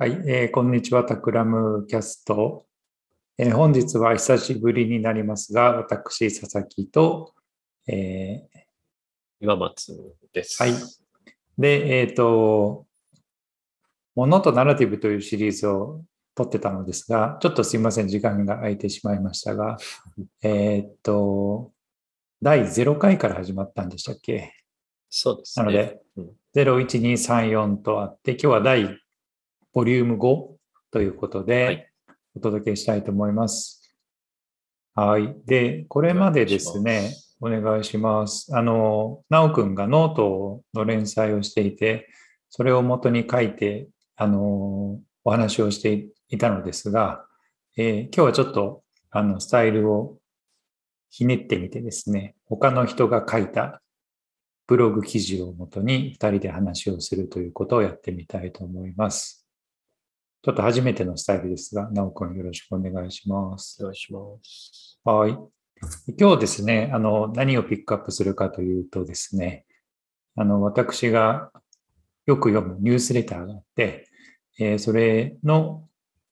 [0.00, 2.64] はい、えー、こんにちは、タクラムキャスト。
[3.36, 7.34] えー、本日は久しぶりになりますが、私、佐々木と、
[7.86, 10.62] えー、岩松です。
[10.62, 10.72] はい。
[11.58, 12.86] で、えっ、ー、と、
[14.14, 16.00] ものとナラティブというシリーズを
[16.34, 19.76] 撮ってたのですが、ちょっとすいません、時間が空いてしまいましたが、
[20.42, 21.72] えっと、
[22.40, 24.50] 第0回から始まったんでしたっけ？
[25.10, 25.66] そうです、ね。
[25.66, 28.98] なので、うん、01234とあって、今日は第
[29.72, 30.48] ボリューム5
[30.90, 31.90] ということで、
[32.34, 33.94] お届けしたいと思います。
[34.94, 35.36] はい。
[35.46, 38.54] で、これまでですね、お願いします。
[38.56, 42.08] あの、なおくんがノートの連載をしていて、
[42.48, 47.24] それを元に書いて、あの、お話をしていたのですが、
[47.76, 50.18] えー、今日はちょっと、あの、スタイルを
[51.10, 53.80] ひねってみてですね、他の人が書いた
[54.66, 59.39] ブログ記事をもとに2人で話をするということをやってみたいと思います。
[60.42, 63.76] ちょっと初めてのスタイルですが、なおくんよろしくお願いします。
[63.82, 64.98] お願いします。
[65.04, 65.36] はい。
[66.18, 69.66] 今日ですね、あの、何をピックアップするかというとですね、
[70.36, 71.50] あの、私が
[72.24, 74.08] よく読むニュースレターがあって、
[74.58, 75.86] えー、それの、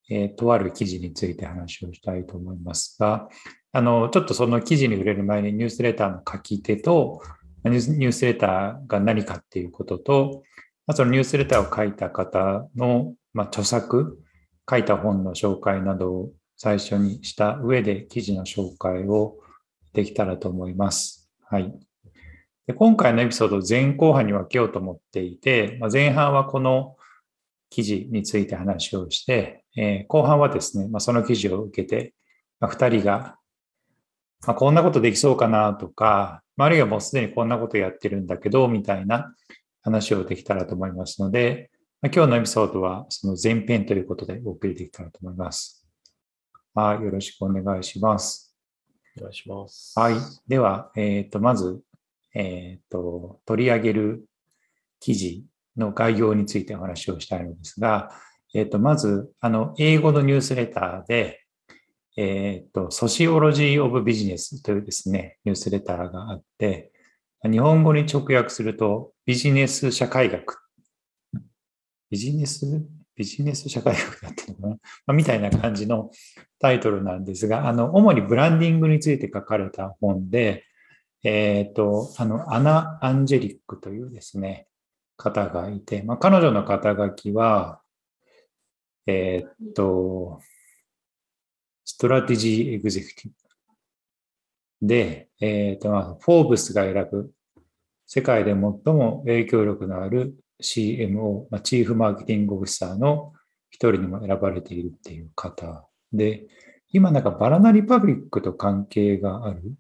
[0.09, 3.29] えー、とある記事について話をしたいと思いますが、
[3.73, 7.21] あの、ちょっとその記事に触れる前にニュースレターの書き手と、
[7.65, 10.43] ニュースレターが何かっていうことと、
[10.95, 14.19] そのニュースレターを書いた方のまあ、著作、
[14.69, 19.37] 書いた本の紹介などを最初にした上で記事の紹介を
[19.93, 21.31] できたらと思います。
[21.45, 21.73] はい。
[22.67, 26.97] で今回のエピソード前後半に分けようと思っていて、まあ、前半はこの
[27.71, 32.15] 記事について話をして、えー、後半はですね、まあ、その記事を受けて、
[32.61, 33.37] まあ、2人が、
[34.47, 39.33] ま、こんなことできそうかなとか、あるいはもうすでにこんなことやってるんだけど、みたいな
[39.83, 41.71] 話をできたらと思いますので、
[42.01, 45.85] 今日のエピソードはその前編ということでお送りできたらと思います。
[46.73, 48.55] はい、よろしくお願いします。
[49.19, 49.99] お願いします。
[49.99, 50.15] はい。
[50.47, 51.81] では、えっ、ー、と、まず、
[52.37, 54.25] えっ、ー、と、取り上げる
[55.01, 55.45] 記事
[55.77, 58.13] の概要についてお話をしたいのですが、
[58.55, 61.41] えっ、ー、と、まず、あの、英語のニュースレターで、
[62.17, 66.93] えっ、と、ソシオロジー・オブ・ビジネスというですね、ニュースレターがあって、
[67.43, 70.68] 日本語に直訳すると、ビジネス社会学
[72.11, 72.67] ビジネス、
[73.15, 74.69] ビジネス社会学だったのかな、
[75.07, 76.11] まあ、みたいな感じの
[76.59, 80.65] タイトルなんですが、あの、主にブランディングについて書かれた本で、
[81.25, 84.69] えっ、ー、と、あの、アナ・アンジェリックというですね、
[85.17, 87.83] 方がいて、まあ、彼女の肩書きは、
[89.07, 90.41] えっ、ー、と、
[91.85, 93.31] ストラテジーエグゼクティ
[94.81, 94.87] ブ。
[94.87, 97.33] で、えっ、ー、と、フォーブスが選ぶ
[98.07, 103.33] 世界で最も影響力のある CMO、まあ、チーフマーケティングオフィサーの
[103.71, 106.47] 一人にも選ばれているっていう方で、
[106.91, 109.75] 今なんかバラナリパブリックと関係がある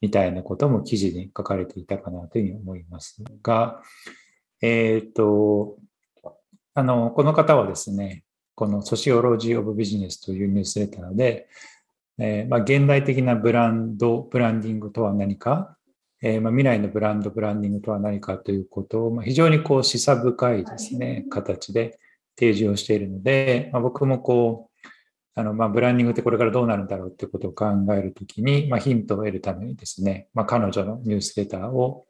[0.00, 3.82] みたいなことも記事に書かれていたかなというふうに思いますが、
[4.62, 5.76] えっ、ー、と、
[6.74, 8.24] あの、この方はですね、
[8.54, 11.48] このソシオロジー・オブ・ビジネスというニュースレターで、
[12.18, 15.76] えー、まあ、現代的なブランド、ブランディングとは何か、
[16.22, 21.98] えー、まあ、未来のブランド、ブランディングとは何かということを、まあ、非常にこう示唆深いですね、形で
[22.38, 24.70] 提示をしているので、まあ、僕もこう、
[25.34, 32.04] あのまブランディングってこれからどうなるんだろうってことを考えるときに、ま、ヒントを得るためにですね、ま、彼女のニュースレターを、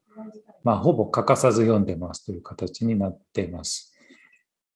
[0.64, 3.94] ま、ほぼ欠かさず読んでますという形になっています。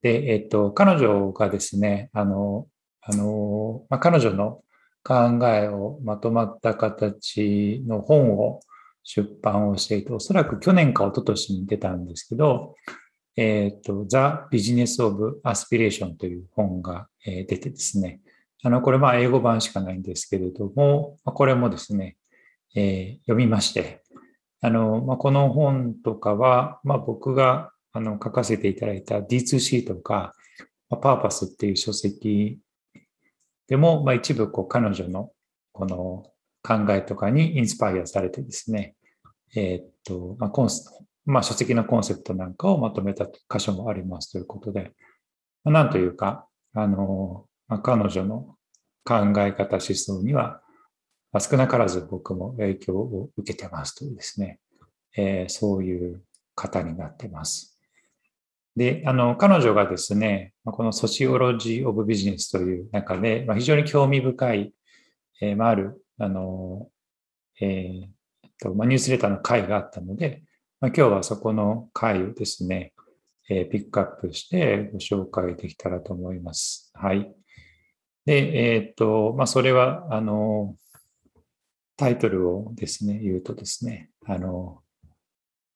[0.02, 2.68] で、えっと、彼女がですね、あの、
[3.00, 4.60] あの、ま、彼女の
[5.02, 8.60] 考えをまとまった形の本を
[9.04, 12.74] 出版をしていて、おそらく去年か一昨年に出たんですけど、
[13.36, 14.16] えっ、ー、と、The
[14.50, 18.20] Business of Aspiration という本が、え出てですね、
[18.62, 22.16] あの、これまあ英語版しかないんですけれども、これもですね、
[22.74, 24.02] えー、読みまして、
[24.60, 30.32] あの、まあ、この本とかは、まあ、僕があの書かせていただいた D2C とか、
[30.88, 32.58] まあ、パーパスっていう書籍
[33.68, 35.30] でも、まあ、一部こう彼女の
[35.72, 36.24] この
[36.66, 38.96] 考えとかにインスパイアされてですね、
[39.54, 44.92] えー、っと、まあコンスまあ、書籍のコンセプトなんかをまとめた箇所もありますということで、
[45.64, 48.56] まあ、なんというか、あの、まあ、彼女の
[49.04, 50.60] 考え方、思想には、
[51.32, 54.60] まあ、少なからず僕も影響を受けてますというですね、
[55.16, 56.22] えー、そういう
[56.54, 57.78] 方になってます。
[58.76, 64.74] で、あの、彼女がですね、このソシオロジー・オブ・ビジネスという中で、まあ、非常に興味深い、
[65.40, 66.88] えー、まあ、あるあの、
[67.60, 68.08] えー
[68.60, 70.42] とまあ、ニュースレターの会があったので、
[70.80, 72.92] まあ、今日はそこの会をですね、
[73.48, 76.90] えーピックアップしてご紹介できたらと思います。
[76.94, 77.34] はい。
[78.24, 80.76] で、えっ、と、まあ、それは、あの、
[81.96, 84.82] タイトルをですね、言うとですね、あの、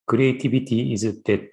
[0.08, 1.50] Creativity is Dead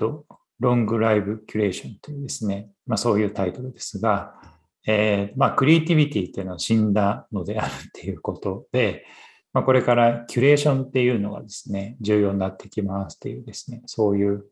[0.62, 4.55] Long Live Curation というですね、まあ、そういうタイトルですが、
[4.88, 9.06] えーまあ、クリエイティビティっていうのは死んだのであるっていうことで、
[9.54, 14.46] まあ、これからキュレーションっていうのがですね、重要になってきますっていうですね、そういう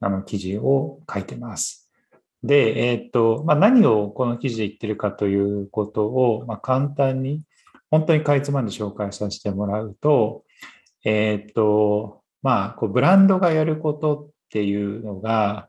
[0.00, 1.90] あの記事を書いてます。
[2.42, 7.42] で、えっ、と、まあ、何をこの記事で言ってるかということを、まあ、簡単に、
[7.90, 10.44] 本当にかいつまんで紹介させてもらうと、
[11.04, 15.68] えっ、と、まあ、こうブランドがやることっていうのが、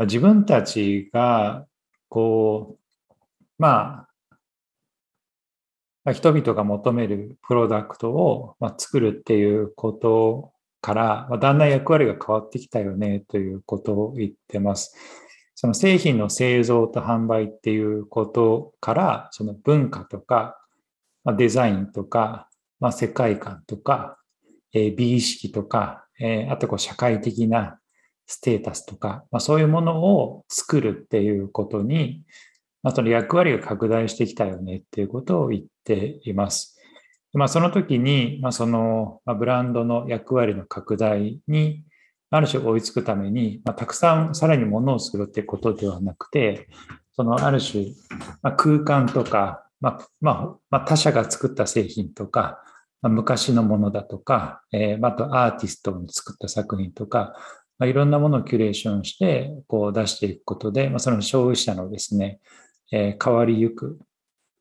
[0.00, 1.66] 自分たちが、
[2.08, 2.85] こう、
[3.58, 4.06] ま
[6.04, 14.96] あ、人々が求めるプロダクトをま作るっていうことから、まだんだん役割が変わってきたよねということを言ってます。
[15.54, 20.58] その製品の製造と販売っていうことから、その文化とか、
[21.24, 22.48] ま、デザインとか、
[22.78, 24.18] まあ、世界観とか、
[24.72, 27.80] えー美意識とか、えーあとこう社会的な
[28.26, 32.22] ステータスとか、まあ、そういうものを作るっていうことに、
[32.86, 36.78] まあ、その役割が拡大してきたよねっていうことを言っています。
[37.32, 41.82] まあ、その時に、まあ、そのまあブランドの役割の拡大に、
[42.30, 46.68] ある種追いつくために、まあ、たくさんさらに物を作るってことではなくて、
[47.16, 47.86] そのある種、
[48.42, 52.62] まあ、空間とか、まあまあ、他社が作った製品とか、
[53.02, 57.34] まあ、昔のものだとか、えーまあ、あとアーティストの作った作品とか、
[57.80, 62.38] まあ、いろんなものをキュレーションしてこう出していくことで、まあ、その消費者のですね、
[62.92, 63.98] えー変わりゆく、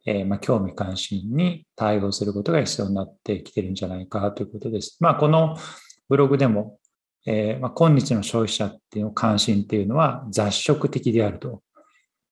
[0.05, 4.97] えーまあ、興味関心に対応することが必要になってきてるんじゃないかということです。
[4.99, 5.57] まあ、この
[6.09, 6.79] ブログでも、
[7.25, 11.63] えーまあ、今日の消費者っていうの関心っていうのは雑食的であると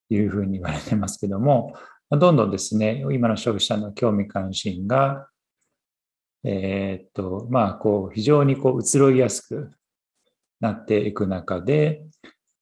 [0.09, 1.73] いうふうに言われてますけども、
[2.09, 5.27] まどんどんですね、今の消費者の興味関心が、
[6.43, 9.71] えーっと、まあ、こう、非常にこう、移ろいやすく
[10.59, 12.03] なっていく中で、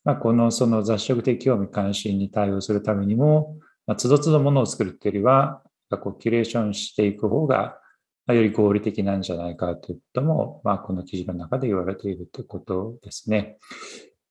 [0.03, 7.77] まあ、このその雑食的興味関心に対応するためにも、まあ、つどつどものを作るっていうよりは、こうキュレーションしていく方が、
[8.27, 13.57] より合理的なんじゃないかということも、まあ、この記事の中で言われているということですね。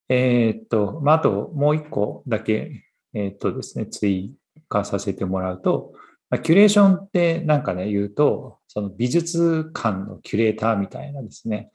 [0.08, 2.84] えーっと、まあ、あともう一個だけ、
[3.14, 4.34] えーっとですね、追
[4.68, 5.92] 加させてもらうと、
[6.30, 11.70] まあ、キュレーションってなんかね、言うと、その美術館のキュレーターみたいなですね、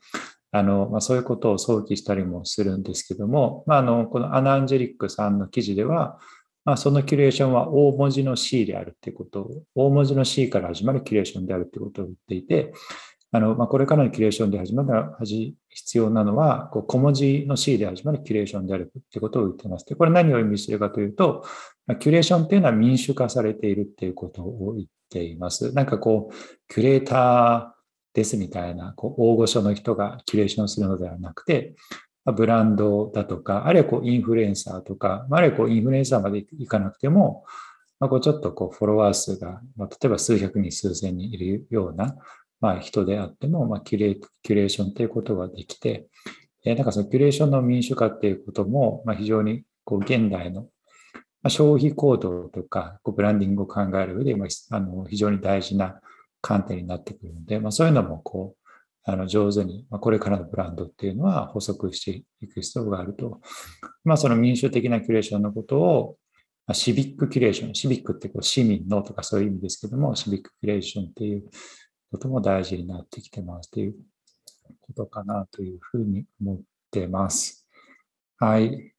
[0.58, 6.18] あの、まあ、そういうことを想起したりもするんですけども、まあ、あの、このアナ・アンジェリックさんの記事では、
[6.64, 12.72] まあ、そのキュレーションは大文字の C であるっていうことを、大文字の C から始まるキュレーションであるっていうことを言っていて、
[13.32, 15.14] あの、まあ、これからのキュレーションで始まる
[15.68, 19.86] 必要なのは、こう小文字の C で始まるキュレーションであるってことを言ってます。
[19.86, 21.44] で、これ何を意味してるかというと、
[22.00, 25.72] キュレーションっていうのは民主化されているっていうことを言っています。
[25.72, 26.34] なんかこう、
[26.72, 27.75] キュレーター
[28.16, 31.74] ですみたいな、こう大御所の人がキュレーションするのではなくて、
[32.24, 37.44] ブランドだとか、あるいはこうインフルエンサーとか、あるいはこうインフルエンサーまでいかなくても、
[38.00, 42.16] まあ、こうちょっとこうフォロワー数が、まあ、例えば数百人、数千人いるような、
[42.60, 46.06] まあ、人であっても、まあ、キュレーキュレーションということができて、
[46.64, 50.66] えーなんかそのキュレーションの民主化っていうことも、まあ、非常にこう現代の
[51.48, 56.00] 消費行動とかこうブランディングを考える上で、まあ、あの非常に大事な
[56.46, 58.66] 観点になってくるので、まあ、そういうのもこう
[59.02, 63.40] あの上手に、まあ、これからのブランドっていうのは補足していく必要があると。
[64.04, 66.16] まあ、その民主的なキュレーションのことを、
[66.68, 71.44] まあシビックキュレーション、シビックってこう市民のとかそういう意味ですけども、シビックキュレーションっていう
[72.12, 73.96] ことも大事になってきてますという
[74.80, 76.60] ことかなというふうに思っ
[76.92, 77.66] てます。
[78.38, 78.92] はい。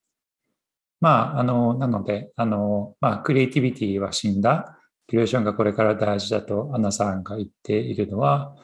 [0.99, 4.76] まあ、あの、なので、あの、まあ、クリエイティビティは死んだ。
[5.07, 8.55] キュレーションがこれから大事だとアナさんが言っているのは、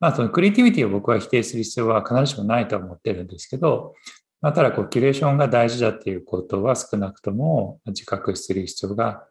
[0.00, 3.94] まあ、そのクリエイティビティを僕は否定する必要は必ずしもないと思ってるんですけど、
[4.40, 9.24] まあ、ただこう、キュレーションが大事だっていうことは少なくとも自覚する必要が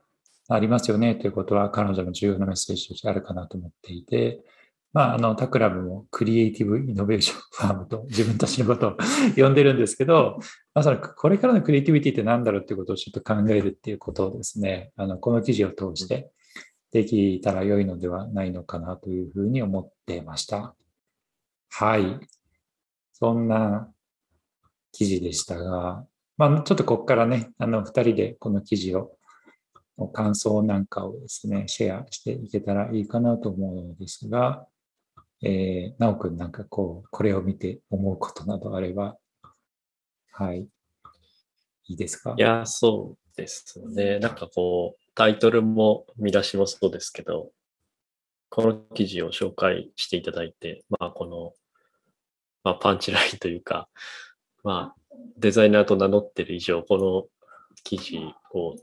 [0.47, 4.39] ありますよねということは彼女の重要なメッセージとしてあるかなと思っていて、
[4.95, 8.97] まあ、あの、タクラブもクリエイティブイノベーション ファームと自分たちのことを
[9.35, 10.37] 呼んでるんですけど、
[10.73, 16.31] まあ、そのこれからのクリエイティビティって何だろうっていうことをちょっと考えるっていうことをですね、あのこの記事を通して
[16.91, 20.77] できたら良いのではないのかなというふうに思ってました。
[21.71, 22.17] はい。
[23.11, 23.91] そんな
[24.93, 26.05] 記事でしたが、
[26.37, 29.17] まあ、ちょっとここからね、あの、二人でこの記事を、
[30.13, 34.65] 感想なんかをですね、シェアしていけたらいいかなと思うのですが、
[35.41, 39.17] えー、なおくんなんかこう、これを見て思うことなどあれば、
[40.31, 40.67] はい。
[41.87, 42.35] いいですか？
[42.37, 44.19] いや、そうですね。
[44.19, 47.51] なんかこう、タイトルも見出しもそうですけど、
[48.49, 51.53] この記事を紹介していただいて、まあこの、
[52.63, 53.87] まあパンチラインというか、
[54.63, 57.27] まあデザイナーと名乗ってる以上、この
[57.85, 58.19] 記事
[58.53, 58.75] を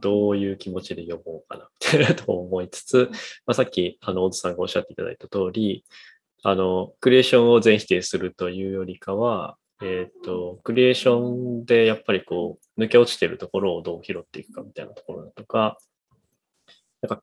[0.00, 3.10] どういう気持ちで読もうかなってと思いつつ、
[3.44, 5.84] まあ、さっき、あの、大津さんがおっしゃっていただいた通り、
[6.44, 15.78] あの、クリエーションを全否定するというよりかは、えっ、ー、と、クリエーションでやっぱりこう、抜け落ちてるところをどう拾っていくかみたいなところだとか、
[17.02, 17.22] なんか、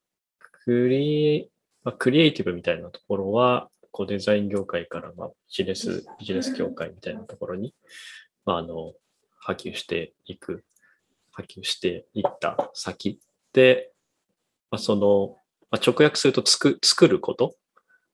[0.66, 1.50] クリ
[1.88, 7.74] まあ、クリエイティブみたいなところは、こうデザイン業界からまあビジネス、ビジネス業界みたいなところに、
[8.44, 8.94] まあ、あの、
[9.40, 10.66] 波及していく、
[11.38, 13.20] 波及していった先
[13.54, 13.92] で、
[14.72, 15.38] まあ、その、
[15.70, 17.56] まあ、直訳すると作作ること、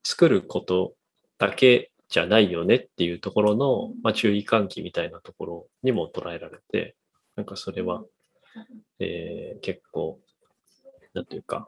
[0.04, 0.94] 作ること
[1.38, 6.96] だけじゃないよねっていうところの、まあ、注意喚起みたいなところにも捉えられて、
[7.36, 8.04] なんかそれは、
[9.00, 10.20] えー、結構、
[11.14, 11.68] なんていうか、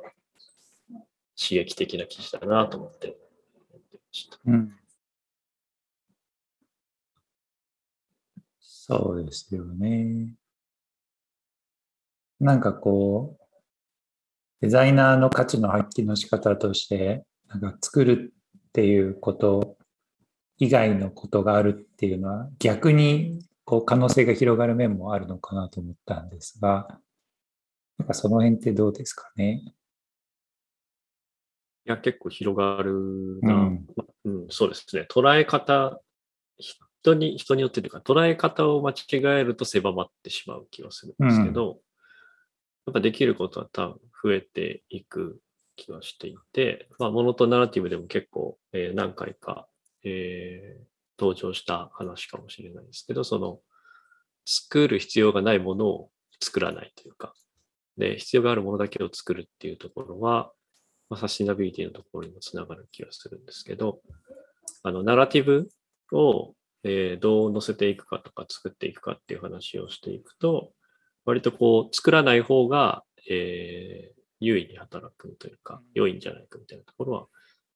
[1.37, 3.17] 刺激的な記事だなと思って。
[4.45, 4.73] うん、
[8.59, 10.29] そうですよね。
[12.39, 13.45] なんかこう、
[14.61, 19.77] デザイナーの価値の発揮の仕方として、なんか作るっていうこと
[20.57, 26.99] 以外のことがあるっていうのは逆にこう可能性が広がる面もあるのかなと思ったんですが、
[27.97, 29.61] なんかその辺ってどうですかね？
[31.87, 33.85] いや、結構広がるな、うん、
[34.25, 35.05] うん、そうですね。
[35.09, 36.01] 捉え方、
[36.57, 38.95] 人に、人によってというか、捉え方を間違
[39.39, 41.77] えると狭まってしまう気がするんですけど、うん、
[42.91, 45.41] っぱできることは多分増えていく
[45.75, 49.67] 気がしていて、まあ、モノとナラティブでも結構、えー、何回か
[50.05, 50.83] えー、
[51.19, 53.59] 登場した話かもしれないですけど、その、
[54.45, 57.33] 作る必要がないものを作らないというか、
[57.97, 60.51] で、必要があるものだけを作るっていうところは、
[61.09, 63.99] まあ、サスティナビリティのところにもつながる気がするんですけど、
[64.83, 65.69] あの、ナラティブ
[66.11, 66.53] を、
[67.19, 70.71] どう載せていくかとか作っていくかっていう話をしていくと、
[71.25, 77.27] 割とこう、作らない方が、えー、優位に働くというか、良いんじゃないかみたいなところは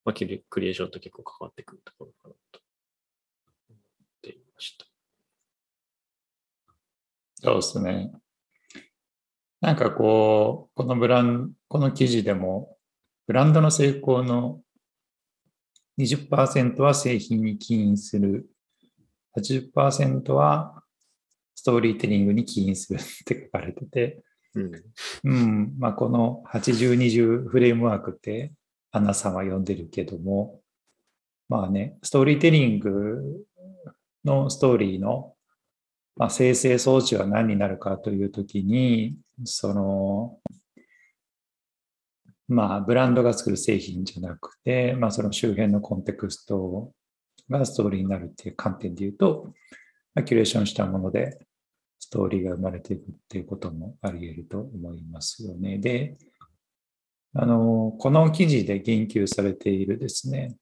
[0.06, 0.25] まあ、ク
[0.60, 2.60] リエーションと結構関わってくるところかなと
[3.70, 3.82] 思っ
[4.24, 4.86] ていました。
[7.36, 8.12] そうですね。
[9.62, 12.77] なんかこう、このブラン、この記事でも、
[13.27, 14.62] ブランドの成功の
[16.00, 18.50] 20%は製品に起因する、
[19.38, 20.78] 80%は
[21.60, 24.24] ストーリーテリングに起因するって書かれてて、
[24.56, 24.72] うん、
[25.25, 28.54] うん、まあ、この80-20フレームワークって
[28.92, 30.62] アナさんは読んでるけども、
[31.50, 33.44] まあね、ストーリーテリング
[34.24, 35.34] のストーリーの、
[36.16, 40.38] まあ、生成装置は何になるかというときに、その、
[42.48, 46.94] まあ、ブランドが作る製品じゃなくて、まあ、その周辺のコンテクスト
[47.50, 49.54] がストーリーになるっていう観点で言うと、
[50.16, 51.38] まあ、キュレーションしたもので
[52.00, 55.77] ストーリーが生まれていくっていうこともあり得ると思いますよね。
[55.77, 56.18] で、
[57.34, 60.56] あの、この記事で言及されているですね、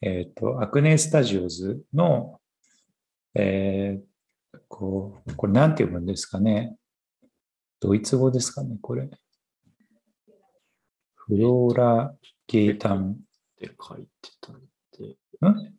[0.00, 2.40] えっ、ー、と、アクネスタジオズの、
[3.34, 6.76] えー、こう、これなんて読むんですかね？
[7.80, 9.08] ドイツ語ですかね、これ。
[11.14, 12.14] フローラ・
[12.46, 13.12] ゲータン。
[13.12, 13.16] っ
[13.56, 14.60] て書いてたん
[14.98, 15.10] で。
[15.10, 15.74] ん？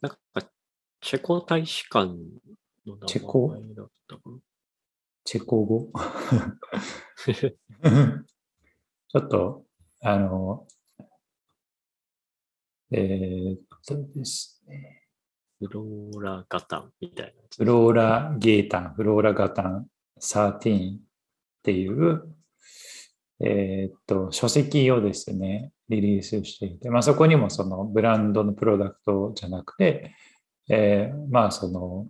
[0.00, 0.18] なんか、
[1.00, 2.14] チェコ大使館
[2.86, 3.06] の名
[3.60, 4.36] 前だったかな？
[5.24, 5.90] チェコ語？
[9.08, 9.64] ちょっと、
[10.02, 10.66] あの、
[12.92, 15.02] えー、っとですね。
[15.58, 17.32] フローラガタンみたいな。
[17.56, 19.86] フローラゲータン、フローラガタン
[20.20, 21.00] 13っ
[21.62, 22.22] ていう、
[23.40, 30.14] えー、っと、書籍をですね、リリースしていて、まあ、そこにもそのブランドのプロダクトじゃなくて、
[30.68, 32.06] えー、まあその、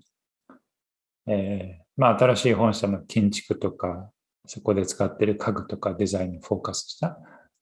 [1.27, 4.11] えー、まあ新しい本社の建築とか、
[4.47, 7.19] そこで使ってる家具とかデザインにフォーカスした、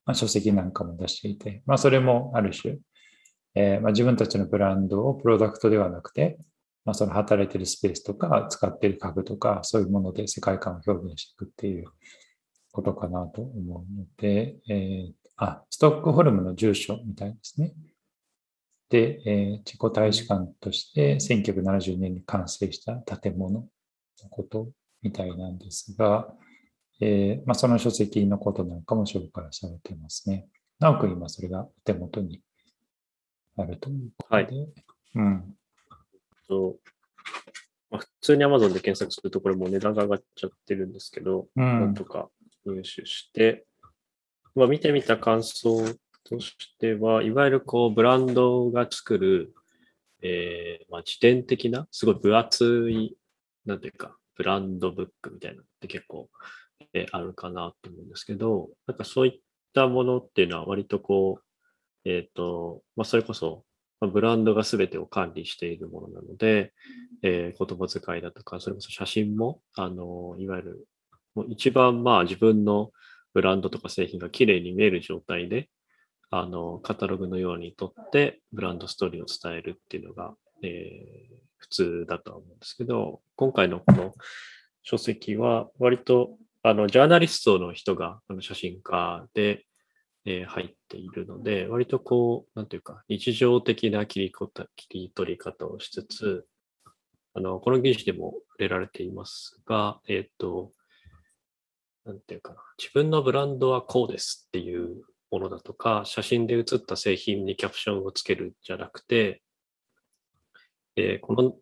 [0.06, 2.76] まあ、書籍なんかも出していて、まあ、それもある種、
[3.54, 6.38] えー、まあ、自分たちのブランドをプロダクトではなくて、
[6.84, 11.86] まあ、その働いてるスペースとか使ってる家具とかそういうもので世界観を表現していくっていう
[12.72, 17.72] ことかなと思うので、えー、あ、ストックホルムの住所みたいですね。
[18.90, 23.68] で、えー、チェコ大使館として1970年に完成した建物の
[24.30, 24.68] こと
[25.02, 26.28] みたいなんですが、
[27.00, 30.46] えー、まあ、その書籍のことなんかも紹介されてますね。
[30.78, 32.40] なおくん今それがお手元に
[33.56, 34.42] あるということで。
[34.42, 34.68] はい。
[35.16, 35.54] うん。
[36.48, 36.76] と
[37.90, 41.94] まあ、普通に Amazon で検索するとこれもう値段が上がっちゃってるんですけど、うなんん。
[41.94, 42.28] とか
[42.66, 43.66] 入手して、
[44.54, 45.84] まあ、見てみた感想
[46.24, 49.54] としては、いわゆるこうブランドが作る、
[50.22, 53.16] えーまあ、辞典的な、すごい分厚い、
[53.66, 56.28] なんていうか、ブランドブックみたいなのって結構、
[56.92, 59.40] えーあるかなと思うんですけど、なんかそういっ
[59.74, 61.40] たものっていうのは割とこ
[62.04, 63.64] う、えっ、と、まあ、それこそ、
[64.00, 66.72] まあブランドが全てを管理しているものなので、
[67.22, 70.88] えー言葉遣いだとか、それこそ写真も、あの、いわゆる、
[71.34, 72.90] もう一番まあ自分の
[73.34, 75.68] ブランドとか製品が綺麗に見える状態で、
[76.30, 84.12] あの、カタログのようにとって、ブランドストーリーを伝えるっていうのが、えー普通だと思うんですけど、今回のこの
[84.82, 89.64] 書籍は、割と、あの、ジャーナリストの人が、あの、写真家で、
[90.26, 96.46] えー入っているので、割とこう、なんていうか、日常的な切りこた切り取り方をしつつ、
[97.32, 100.70] あの、この記事でも触れられていますが、えっ、と、
[102.04, 105.02] なんていうかな、自分のブランドはこうですっていう
[105.34, 109.42] ものだとか、写真で写った製品にキャプションをつけるんじゃなくて、
[110.96, 111.56] えーこの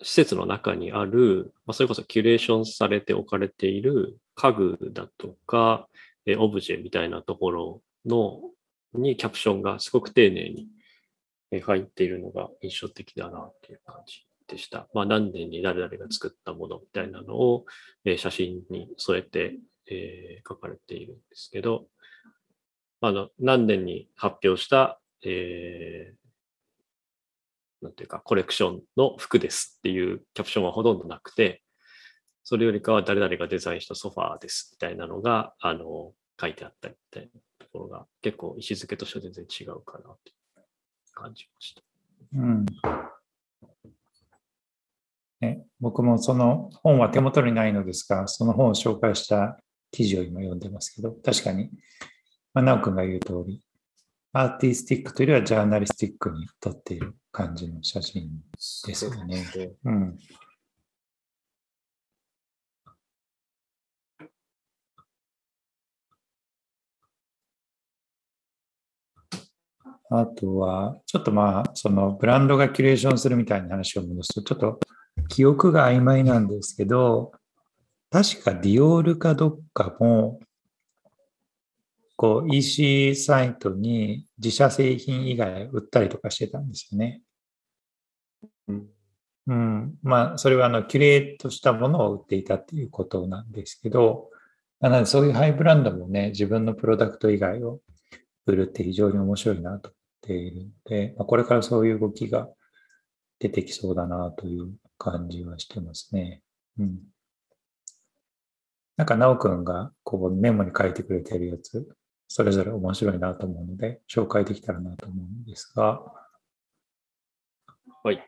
[0.00, 5.88] 施設の中にある、まあ、それこそキュレーションされて置かれている家具だとか、
[6.24, 8.40] えーオブジェみたいなところの
[8.94, 10.68] にキャプションがすごく丁寧に
[11.60, 14.88] 入っているのが印象的だなっていう感じでした。
[14.94, 17.66] まあ、何年に誰々が作ったものみたいなのを、
[18.04, 19.58] えー写真に添えて、
[19.90, 21.88] えー書かれているんですけど、
[23.00, 26.18] あの、何年に発表した、えー
[27.80, 31.62] なんていうか、コレクションの服ですっていうキャプションはほとんどなくて、
[32.42, 40.18] それよりかは誰々がデザインしたソファーですみたいなのが、あの、書いてあったりみたいなところが結構位置づけとしては全然違うかなと
[41.14, 41.82] 感じました。
[42.34, 42.66] うん。
[45.40, 49.56] ね、僕もその本は手元にないのですが、その本を紹介した
[49.92, 51.70] 記事を今読んでますけど、確かに、
[52.54, 53.62] まあ、直君が言う通り、
[54.32, 58.30] アーティスティックというよりはジャーナリスティックに撮っている感じの写真
[58.86, 59.44] ですよね。
[59.54, 60.18] でうん。
[70.10, 74.80] あとは、ちょっとまあ、そのブランドがキュレーションするみたいな話を戻すと、ちょっと
[75.28, 77.32] 記憶が曖昧なんですけど、
[78.10, 80.40] 確かディオールかどっかも、
[82.18, 87.22] こう EC サイトに自社製品以外売ったりとかしてたんですよね。
[88.66, 88.88] うん
[89.46, 94.30] うん、まあ、それはあの、キュレートしたものを売っていたっていうことなんですけど、
[94.80, 97.80] なのでそういうハイブランドもね、自分のプロダクト以外を
[98.46, 102.48] 売るって非常に面白いなと思っているので、まあ、これからそういう動きが
[103.38, 106.42] 出てきそうだなという感じはしてますね。
[106.80, 106.98] うん。
[108.96, 111.88] なんか、なおくんがこうメモに書いてくれているやつ、
[112.28, 116.02] それぞれ面白いなと思うので、紹介できたらなと思うんですが、
[118.04, 118.22] はい。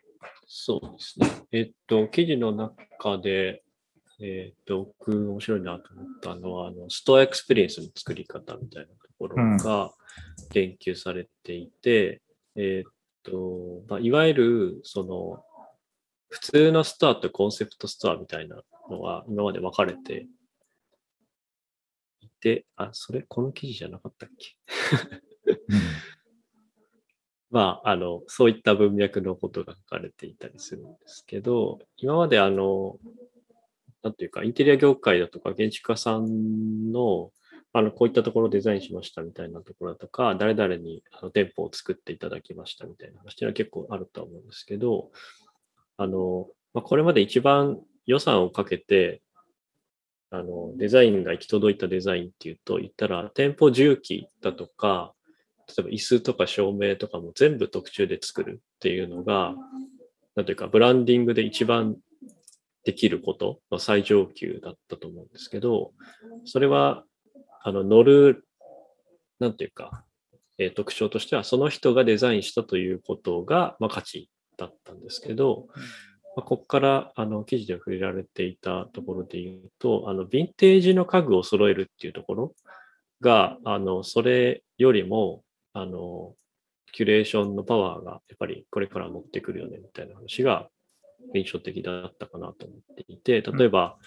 [0.47, 1.29] そうですね。
[1.53, 3.63] えっと、記事の中で、
[4.21, 9.93] えっと、僕、面白いなと思ったのは、あの、 store experience の作り方みたいなところが
[10.51, 12.21] 言及されていて、
[12.57, 12.91] えっ
[13.23, 15.45] と、まあ、いわゆる、その、
[16.29, 20.27] 普通のストアとコンセプトストアみたいなのは今まで分かれてい
[22.41, 24.57] て、あ、それ、この記事じゃなかったっけ？
[27.51, 32.97] まあ、あの、そういった文脈のことが書かれていたりするんですけど、今まであの、
[34.03, 37.33] なんていうか、インテリア業界だとか建築家さんの、
[37.73, 45.11] あの、こういったところをデザインしましたみたいなところだとか、誰々にあの店舗を作っていただきましたみたいな話っていうのは結構あるとは思うんですけど、
[45.97, 49.23] あの、まあ、これまで一番予算をかけて、
[50.31, 55.13] あの、デザインが行き届いたデザインっていうと、言ったら、店舗重機だとか、
[55.69, 59.55] 例えば椅子とか照明とかも全部特注で作るっていうのが、
[60.37, 61.97] なんていうか、ブランディングで一番
[62.85, 65.93] できることの最上級だったと思うんですけど、
[66.45, 67.05] それは、
[67.63, 68.47] あの、乗る、
[69.41, 70.05] なんていうか、
[70.59, 75.67] えー特徴としては、その人がデザインしたということが、まあ、価値だったんですけど、
[76.41, 82.55] まあ、ここからあの記事で触れられていたところで言うと、あのヴィンテージの家具を揃えるっていうところ
[83.21, 85.43] が、あのそれよりも
[85.75, 86.33] あの
[86.93, 90.69] キュレーションのパワーがやっぱりこれから持ってくるよねみたいな話が
[91.35, 93.99] 印象的だったかなと思っていて、例えば、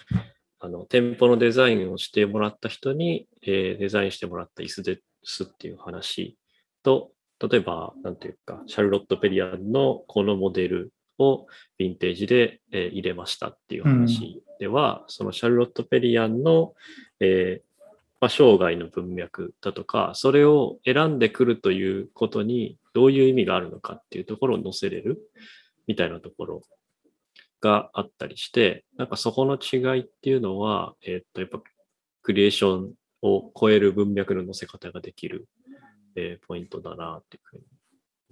[0.58, 6.36] あの店舗のデザインをしてもらった人に、えーデザインしてもらった椅子ですっていう話
[6.82, 11.46] と、例えば、なんていうか、シャルロット・ペリアンのこのモデルを
[11.78, 16.74] ヴィンテージで、えー入れましたっていう話では、そのシャルロット・ペリアンの、
[17.20, 17.74] えー
[18.20, 25.18] まあ、生涯の文脈だとか、それを選んでくるということにどういう意味があるのかっていうところを載せれる
[25.86, 26.62] みたいなところ
[27.60, 31.60] があったりして、なんかそこの違いっていうのは、えーっと、やっぱ
[32.22, 35.48] クリエーションを超える文脈の載せ方ができる、
[36.16, 37.64] えーポイントだなっていうふうに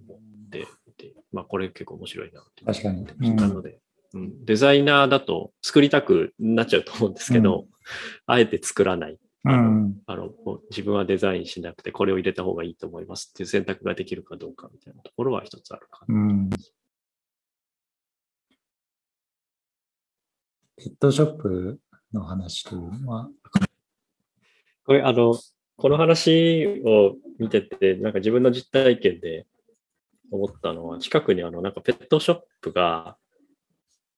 [0.07, 3.81] 思っていて、まあこれ結構面白いなって確かにので、
[4.15, 7.67] うん、デザイナーだと作りたくなっちゃうと思うんですけど、
[8.27, 9.19] あえて作らない。
[9.45, 9.97] うん。
[10.07, 10.31] あの
[10.71, 16.15] 自分はデザインしなくてこれを入れた方がいいと思いますっていう選択ができるかどうかみたいなところは一つあるかな。
[16.15, 16.51] うん。
[20.77, 21.81] ペットショップ
[22.13, 23.29] の話というのは、
[24.85, 25.35] これあの、
[25.77, 29.47] この話を見てて、なんか自分の実体験で
[30.33, 33.17] 思ったのは、近くにあの、なんかペットショップが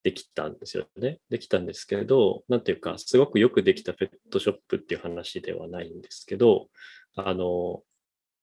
[0.03, 1.19] できたんですよね。
[1.31, 6.69] できたんですけど、なんていうか、すごくよくできたペットショップっていう話ではないんですけど、
[7.17, 7.83] あの、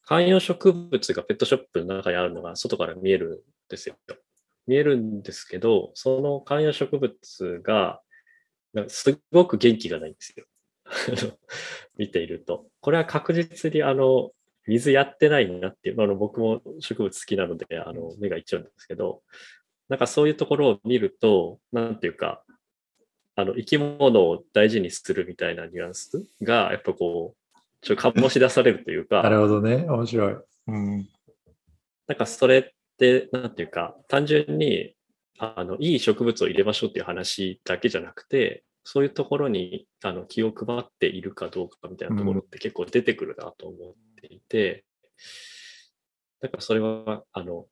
[0.04, 3.96] 観葉植物がペットショップの中にあるのが外から見えるんですよ。
[4.68, 8.02] 見えるんですけど、その観葉植物が、
[8.74, 10.46] なんかすごく元気がないんですよ。
[11.98, 12.68] 見ていると。
[12.80, 14.32] これは確実にあの、
[14.68, 19.22] 水やってないなっていう、あの僕も植物好きなので、あの、目がいっちゃうんですけど、
[19.90, 22.44] なんかそういうところを見ると、なんていうか、
[23.36, 29.86] あの、生き物を大事にするみたいなニュアンスが、やっぱこう、ちょっと醸し出されるというか、なるほどね。
[29.90, 30.36] 面白い。
[30.68, 31.10] うん。
[32.08, 32.64] なんかそれっ
[32.98, 34.94] て、なんていうか、単純に、
[35.40, 44.86] あの、いい植物を入れましょうっていう話だけじゃなくて、そういうところにあの気を配っているかどうかみたいなところって結構出てくるなと思っていて、
[46.42, 47.68] だからそれは、あの、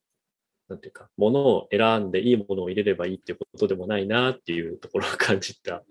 [0.70, 5.84] なんていうか、ものを選んでいいものを入れればいいっていうことでもないなっていうところを感じた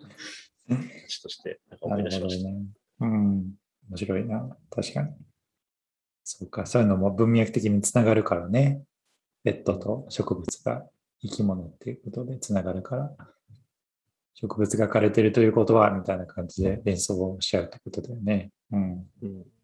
[0.68, 2.49] 話として、なんか思い出しました。
[2.49, 2.64] ね。
[3.01, 3.55] うん。
[3.90, 4.57] 面白いな。
[4.71, 5.11] 確かに。
[6.23, 6.66] そうか。
[6.66, 8.83] そういうのも文脈的につながるからね。
[9.42, 10.87] ペットと植物が
[11.21, 13.16] 生き物っていうことでつながるから、
[14.35, 18.53] 植物が枯れてるということは、みたいな感じで連想をしちゃうってことだよね。
[18.71, 18.83] うん。
[18.83, 19.58] うんうん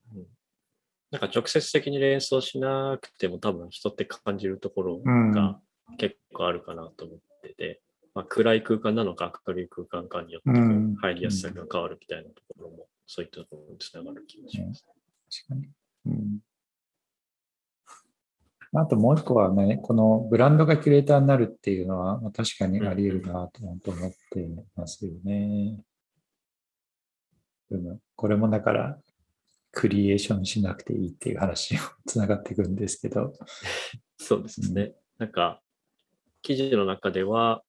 [1.14, 5.60] なんか直接的に連想しなくても多分人って感じるところが
[5.96, 7.80] 結構あるかなと思ってて、
[8.16, 14.84] まあ、暗い空間なのか明るい空間かによってうん入りやすさが変わるみたいなところもそういったところにつながる気がします。
[15.46, 15.68] 確かに。
[16.06, 16.38] うん。
[18.76, 25.78] あともう一個はね、このブランドがキュレーターになるっていうのは、まあ、確かにあり得るなと思ってますよね。
[27.70, 28.98] うんこれもだから、
[29.74, 33.32] クリエーションしなくていいっていう話につながっていくんですけど。
[34.18, 34.94] そうですね。
[35.18, 35.60] なんか
[36.42, 37.62] 記事の中では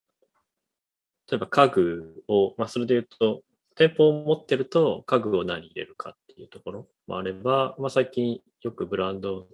[1.29, 3.41] 例えば家具を、まあ、それで言うと
[3.75, 9.47] 店舗を持ってると家具を何入れるかっていうところもあれば、まあ、最近よくブランド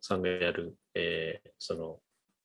[0.00, 1.98] さんがやる、えーその、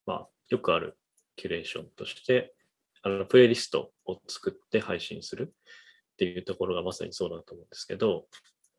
[0.06, 0.98] まあ、よくある
[1.36, 2.54] キュレーションとして、
[3.02, 5.54] あの、プレイリストを作って配信する
[6.14, 8.26] っていうところがまさにそうだと思うんですけど、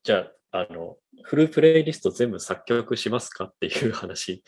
[0.06, 4.44] じゃあ、あの、フルプレイリスト全部作曲しますかっていう話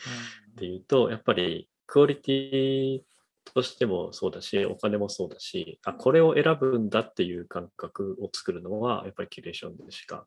[0.55, 3.01] で言うと、やっぱりクオリティ
[3.43, 10.25] としてもそうだし、お金もそうだし、あ、これを選ぶんだっていう感覚を作るのは、やっぱりキュレーションでしか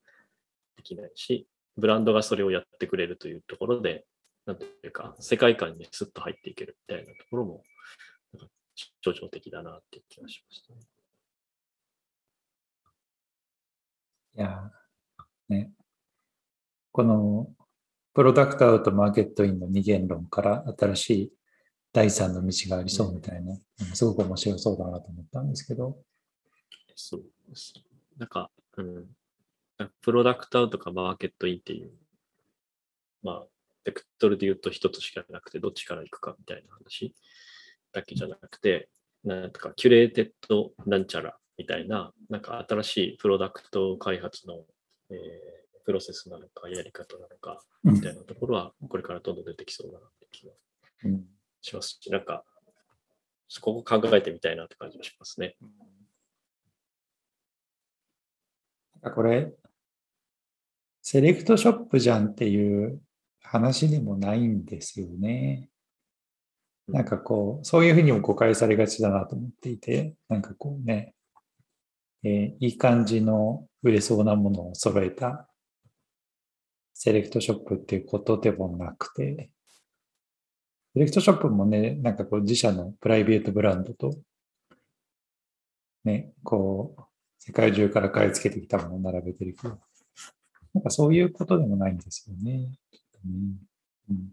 [0.77, 4.05] できないし、ブランドがそれをやってくれるというところで、
[4.45, 7.65] なんていうか、世界観にスッと入っていけるみたいなところも、
[8.35, 8.53] なんか
[9.03, 10.81] 象徴的だなって気がしましたね。
[14.35, 14.71] いや、
[15.53, 15.71] ね。
[16.91, 17.49] この
[18.15, 21.33] プロダクトアウトマーケットインの二元論から新しい
[21.93, 23.59] 第三の道がありそうみたいな、うん
[23.95, 25.99] すごく面白そうだなと思ったんですけど。
[26.95, 27.23] そう。
[28.19, 29.07] なんか、うん。
[30.01, 31.91] プロダクトアウトかマーケットインっていう、
[33.23, 33.47] まあ、
[33.85, 37.15] ベクトルで言うと一つしかなくて、どっちから行くかみたいな話
[37.93, 38.89] だけじゃなくて、
[39.25, 44.65] なんとか curated なんちゃらみたいな、なんか新しいプロダクト開発の、
[45.17, 50.53] えープロセスなのか、やり方なのか、みたいなところは、これからどんどん出てきそうだなって気が
[51.05, 51.25] うん
[51.61, 52.45] しますし、なんか、
[53.61, 55.57] ここ考えてみたいなって感じがしますね。
[59.15, 59.53] これ、
[61.03, 63.01] セレクトショップじゃんっていう
[63.43, 65.69] 話でもないんですよね。
[66.89, 71.15] なんかこう、そういうふうにも誤解されがちだなと思っていて、なんかこうね、
[72.25, 75.49] えーいい感じの売れそうなものを揃えた
[76.95, 79.51] セレクトショップっていうことでもなくて、
[80.95, 84.15] セレクトショップもね、なんかこう自社のプライベートブランドと、
[86.05, 87.03] ね、こう、
[87.39, 89.79] 世界中から買い付けてきたものを並べてるけど、
[90.75, 92.69] なんかそういうことでもないんですよね。
[93.25, 93.29] う
[94.13, 94.33] ん、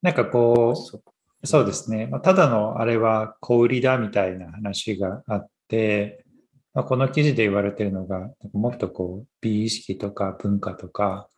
[0.00, 2.06] なんかこう、そうですね。
[2.06, 6.26] まあ、ただのあれは小売りだみたいな話があって、
[6.74, 11.28] まあ、この記事で言われているのが、もっとこう、美意識とか文化とか、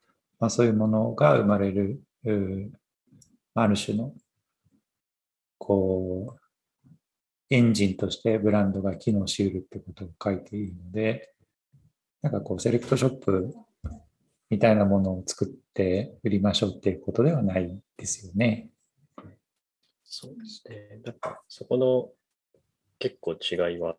[0.41, 2.03] まあ、そういうものが生まれる、
[3.55, 4.13] ある種の、
[5.59, 6.41] こう、
[7.51, 11.33] エンジンとしてブランドが機能しうるってことを書いているので、
[12.21, 13.55] なんかこう、セレクトショップ
[14.51, 18.71] みたいなものを作って売りましょうっていうことではないですよね。
[20.05, 21.01] そうですね。
[21.05, 22.11] なんか、そこの
[22.99, 23.97] 結構違いは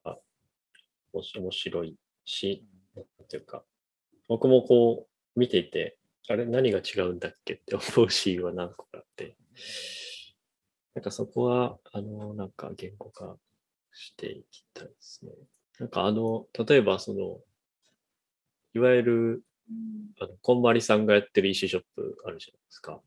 [1.19, 3.63] 面白いし、なんていうか、
[4.27, 5.97] 僕もこう見ていて、
[6.27, 9.37] あれ何が違うんだっけって思うシーンは何個かあって、
[10.95, 13.37] なんかそこは、あの、なんか言語化
[13.91, 15.31] していきたいですね。
[15.79, 17.39] なんかあの、例えばその、
[18.73, 19.43] いわゆる、
[20.19, 23.01] あの、こんまりさんがやってる EC ショップあるじゃないですか。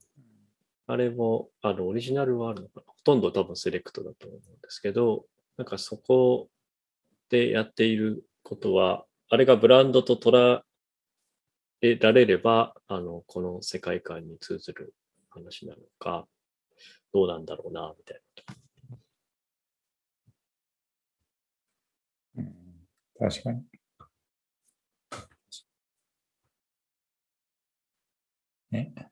[0.87, 5.25] あれも、あの、オリジナルはあるのかなほとんど多分セレクトだと思うんですけど、
[5.57, 6.49] なんかそこ
[7.29, 10.63] でやっていることは、あれがブランドと捉
[11.83, 14.95] えられれば、あの、この世界観に通ずる
[15.31, 16.27] 話なのか、
[17.13, 18.21] どうなんだろうな、みたい
[22.37, 22.43] な。
[23.19, 23.65] うん、確かに。
[28.71, 29.11] ね。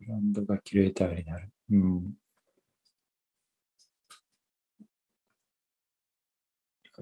[0.00, 1.50] ブランドがキュレーターになる。
[1.70, 2.14] うん。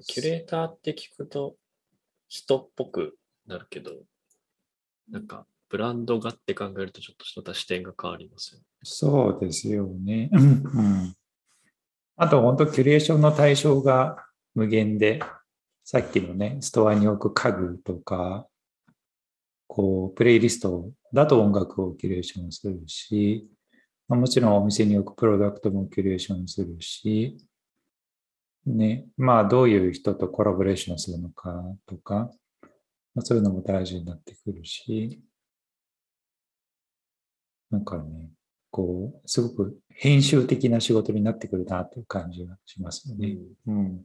[0.05, 1.55] キュレーターって聞くと
[2.27, 3.91] 人っぽくなるけど、
[5.09, 8.65] なんかブランドがって考えるとちょっとまた視点が変わりますよね。
[8.83, 10.29] そうですよね。
[10.33, 11.15] うん、
[12.15, 15.21] あと本当キュレーションの対象が無限で、
[15.83, 18.47] さっきのね、ストアに置く家具とか、
[19.67, 23.47] こう、プレイリストだと音楽をキュレーションするし、
[24.09, 27.37] もちろんお店に置くプロダクトもキュレーションするし、
[28.65, 32.31] ね、まあどういう人とコラボレーションするのかとか、
[33.15, 35.21] まあ、そういうのも大事になってくるし、
[37.69, 38.29] なんかね、
[38.71, 43.37] こう、すごく編集的な仕事になってくるなという感じがしますよね。
[43.67, 44.01] うん、うん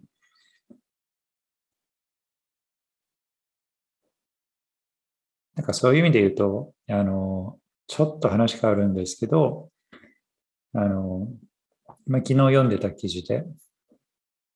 [5.55, 9.71] なんかそういう意味で言うと、あの、ちょっと話変わるんですけど、
[10.73, 11.29] あの、
[12.07, 13.45] まあ、昨日読んでた記事で、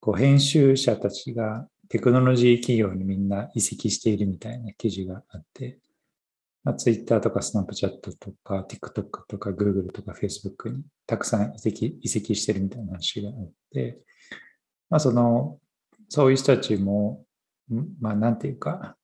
[0.07, 5.81] こう編集者たちがテクノロジー企業にみんな移籍しているみたいな記事があって、
[6.63, 13.99] まあ、Twitter とか Snapchat とか TikTok とか Google とか Facebook にたくさん移籍移籍してるみたいな話があって、
[14.91, 15.59] まあ、その、
[16.09, 17.25] そういう人たちも、
[18.01, 18.97] まあ、なんていうか、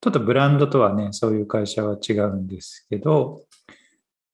[0.00, 3.44] ちょっとブランドとはね、そういう会社は違うんですけど、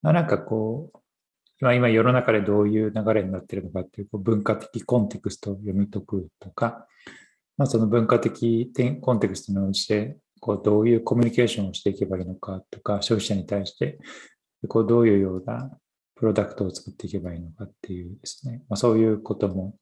[0.00, 0.98] まあ、なんかこう、
[1.60, 6.86] 今今世の中でどういう流れになっているのかっていう文化的コンテクストを読み解くとか、
[7.56, 13.98] まあ、その文化的コンテクストのうちでこうどういうコミュニケーションをしていけばいいのかとか、消費者に対して
[14.68, 15.70] こうどういうような
[16.14, 19.74] プロダクトを作っていけばいいのかっていうですね、まあ、そういうことも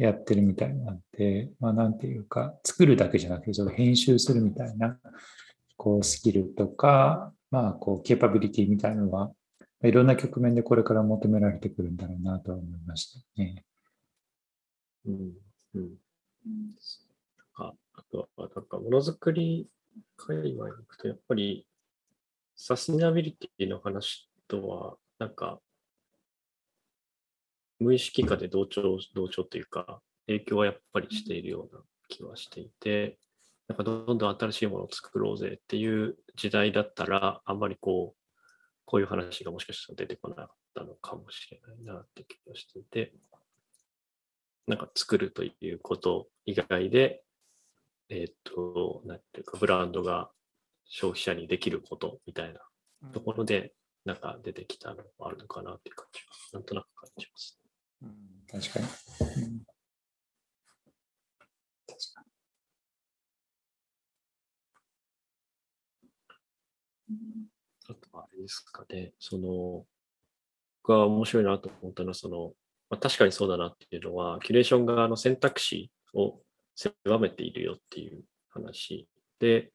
[0.00, 4.98] やってるみたいなんで、まあ、なんていうか、作るだけじゃなくて、それ編集するみたいな、
[5.76, 9.30] こう、スキルとか、まあ、こう、ケーパビリティみたいなのは、
[9.82, 13.64] いろんな局面でこれから求められてくるんだろうなとは思いましたね。
[15.06, 15.32] うん。
[15.74, 15.98] うん。
[16.44, 19.68] なんか、あとは、なんか、ものづくり
[20.16, 21.66] 界隈に行くと、やっぱり、
[22.56, 25.60] サステナビリティの話とは、なんか、
[27.78, 33.18] 無意識化で同調、同調というか、影響はやっぱりしているような気はしていて、
[33.68, 38.19] なんかどんどん新しいものを作ろうぜっていう時代だったら、あんまりこう、
[38.90, 43.12] こういう話がもしかしたら出てこなかったのかもしれないなって気がしていて、
[44.66, 47.22] なんか作るということ以外で、
[48.08, 50.32] えっ、と、なんていうか、ブランドが
[50.86, 52.58] 消費者にできることみたいな
[53.12, 53.74] ところで、
[54.04, 56.20] なんか出てきたのがあるのかなっていう感じ
[56.52, 57.60] が、なんとなく感じます。
[58.02, 58.86] うん、確かに。
[68.42, 69.86] ですかね、その、
[70.82, 72.52] 僕が面白いなと思ったのは、その、
[72.88, 76.40] まあ、確かにそうだなっていうのは、キュレーション側の選択肢を
[76.74, 79.08] 狭めているよっていう話。
[79.38, 79.72] で、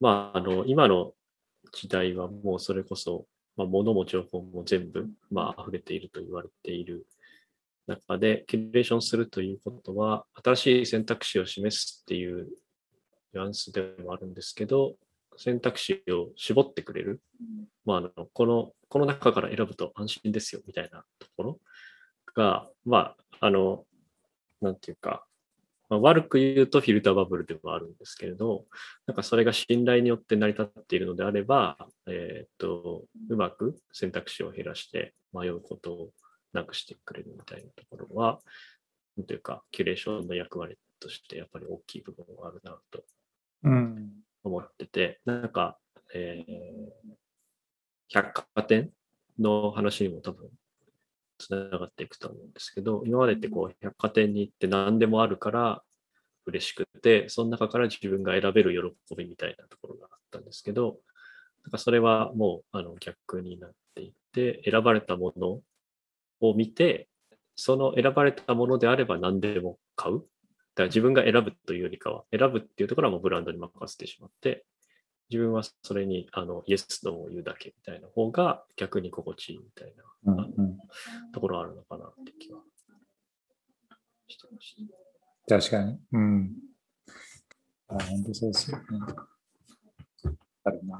[0.00, 1.14] まあ、あの、今の
[1.72, 7.06] 時代はもうそれこそ、まあ、物も情報も全部、まあ、溢れていると言われている
[7.86, 12.48] 中で、キュレーションするということは、新しい選択肢を示すっていう
[13.34, 14.94] ニュアンスでもあるんですけど、
[15.38, 17.22] 選択肢を絞ってくれる？
[17.86, 21.60] まあ、あのこの、この中から選ぶと安心ですよみたいなところ？
[22.34, 23.84] が、まあ、あの、
[24.60, 25.24] なんていうか、
[25.88, 28.66] まあ、悪く言うとフィルターバブルではあるんですけれど、
[29.06, 36.10] なんかそれが信頼によって成り立っているのであれば、えっ、と、うまく選択肢を減らして迷うことを
[36.52, 38.40] なくしてくれるみたいなところは、
[39.16, 43.04] なんというか、キュレーションの役割としてやっぱり大きい部分があるなと。
[44.44, 45.78] 思ってて、うん、なんか、
[46.14, 47.14] えー、
[48.08, 48.90] 百貨店
[49.38, 50.48] の話にも多分
[51.38, 55.82] つながっていくと思うんですけど、今までってこう百貨店に行って何でもあるから
[56.46, 60.98] 嬉しくて、その中から自分が選べる喜びみたいなところがあったんですけど、
[61.64, 65.60] なんかそれはもうあの逆になっていって、選ばれたもの
[66.40, 67.08] を見て、
[67.56, 70.24] その選ばれたものであれば何でも買う。
[70.78, 74.64] だから自分が選ぶというよりかは、選ぶっていうところはもうブランドに任せてしまって、
[75.28, 79.92] 自分はそれにあのイエスとも言うだけみたいな方が逆に心地いいみたい
[80.24, 80.78] な、うんうん、
[81.34, 82.60] ところあるのかなって気は
[84.28, 84.76] してまし
[85.48, 85.58] た。
[85.58, 85.98] 確かに。
[86.12, 86.52] うん。
[87.88, 88.84] あ、本当そうですよね。
[90.62, 90.96] あるな。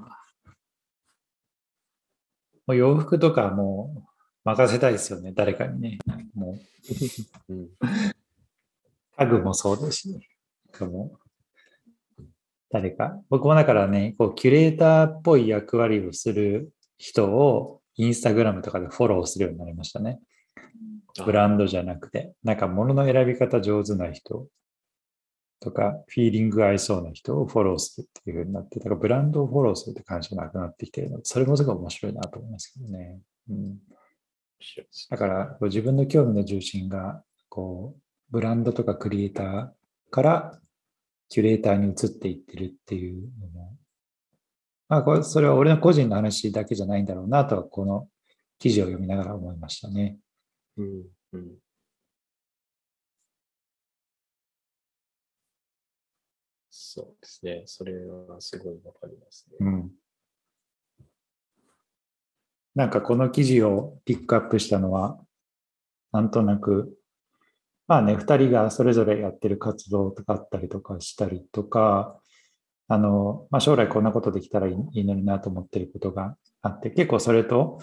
[2.67, 4.03] もう洋服とかもう
[4.43, 5.99] 任せたいですよね、誰かにね。
[6.35, 6.59] も
[7.49, 7.53] う。
[7.55, 7.69] うん、
[9.19, 10.21] タグもそうですし、
[12.71, 13.21] 誰か。
[13.29, 20.21] 僕もだからね、こうキュレーターっぽい役割をする人をインスタグラムとかでフォローするようになりましたね。
[21.25, 24.47] ブランドじゃなくて、なんか物の選び方上手な人
[25.61, 33.19] とか、フィーリング合いそうな人をフォローするっていう風になって、だからブランドをフォローするって感じがなくなってきてるので、それもすごい面白いなと思いますけどね。
[33.51, 33.79] うん、
[35.11, 39.71] だから自分の興味の重心がこうブランドとかクリエイター
[40.11, 40.61] から
[41.29, 43.77] キュレーターに移っていってるっていうのも、
[44.89, 48.09] まあ、これそれは俺の個人の話だけじゃないんだろうなとは、この
[48.59, 50.19] 記事を読みながら思いましたね。
[50.77, 51.59] うん、うん、
[56.71, 57.63] そうですね。
[57.67, 59.57] それはすごいわかりますね。
[59.61, 59.91] うん。
[62.75, 65.21] なんかこの記事をピックアップしたのは、
[66.13, 66.98] なんとなく
[67.89, 72.21] まあね、2人がそれぞれやってる活動とかあったりとかしたりとか、
[72.87, 77.81] あの、まあ、将来こんなことできたらいいのになと思ってることがあって、結構それと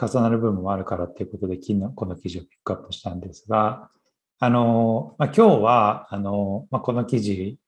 [0.00, 3.90] 重なる部分もあるからっていうことで、昨日この記事をピックアップしたんですが、
[4.38, 7.58] あの、まあ、今日は、あの、まあ、この記事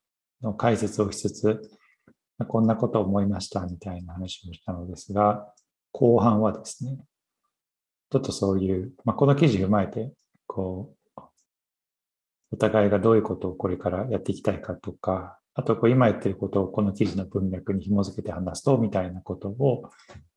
[0.40, 1.70] の解説をしつつ、
[2.46, 5.52] こんなことを思いましたみたいな話をしたのですが、
[5.90, 6.96] 後半はですね、
[8.10, 10.12] ちょっとそういう、まあ、この記事を踏まえて、
[10.46, 11.01] こう、
[12.52, 19.90] お互いがどういうことをこれからやっていきたいかとか、あとこう今言ってることをこの記事の文脈に紐づけて話すと、みたいなことを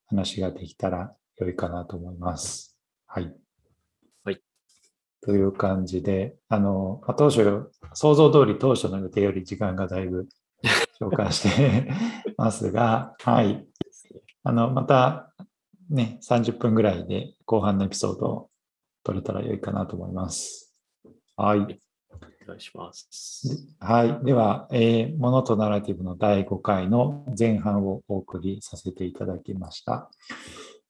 [0.08, 2.78] 話ができたら良いかなと思います。
[3.06, 3.34] はい。
[4.24, 4.42] はい。
[5.22, 10.28] という感じで、あの、まあ、当初、想像通り当初の予定より時間がだいぶ
[11.00, 11.90] 消化して
[12.38, 13.68] ますが、はい。
[14.44, 15.34] あの、また
[15.90, 18.50] ね、30分ぐらいで後半のエピソードを
[19.04, 20.74] 取れたら良いかなと思います。
[21.36, 21.82] はい。
[22.46, 23.68] お願いします。
[23.80, 24.24] はい。
[24.24, 30.10] では、えー、モノとナラティブの第5回の前半をお送りさせていただきました。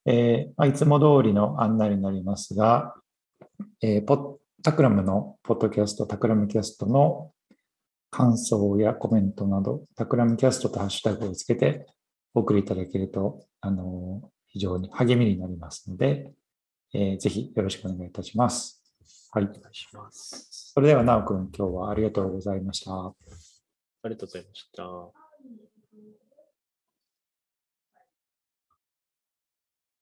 [0.05, 2.95] えーま、いつも通りの案内になりますが、
[3.81, 7.31] えー、ポタクラムのポッドキャスト、タクラムキャストの
[8.11, 11.87] 感想やコメントなど、タクラムキャストとハッシュタグをつけて
[12.33, 16.31] お送りいただけると、あの非常に励みになりますので、
[16.93, 18.84] えー、ぜひよろしくお願いいたします。
[19.35, 19.43] はい。
[19.43, 20.71] お願いします。
[20.73, 22.91] それでは、なおくん、今日はありがとうございました。
[22.93, 23.13] あ
[24.05, 25.24] りがとうございました。